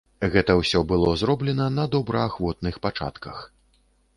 [0.35, 3.45] Гэта ўсё было зроблена на добраахвотных пачатках.